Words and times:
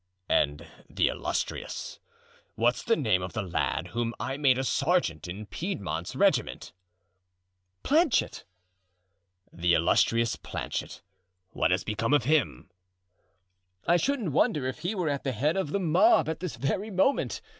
"And 0.29 0.65
the 0.89 1.09
illustrious—what's 1.09 2.81
the 2.81 2.95
name 2.95 3.21
of 3.21 3.33
the 3.33 3.43
lad 3.43 3.89
whom 3.89 4.15
I 4.19 4.35
made 4.35 4.57
a 4.57 4.63
sergeant 4.63 5.27
in 5.27 5.45
Piedmont's 5.45 6.15
regiment?" 6.15 6.73
"Planchet!" 7.83 8.43
"The 9.53 9.75
illustrious 9.75 10.37
Planchet. 10.37 11.03
What 11.51 11.69
has 11.69 11.83
become 11.83 12.15
of 12.15 12.23
him?" 12.23 12.71
"I 13.87 13.97
shouldn't 13.97 14.31
wonder 14.31 14.65
if 14.65 14.79
he 14.79 14.95
were 14.95 15.07
at 15.07 15.23
the 15.23 15.33
head 15.33 15.55
of 15.55 15.69
the 15.69 15.79
mob 15.79 16.27
at 16.27 16.39
this 16.39 16.55
very 16.55 16.89
moment. 16.89 17.39